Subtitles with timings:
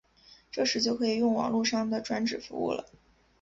[0.49, 2.89] 这时就可以用网路上的转址服务了。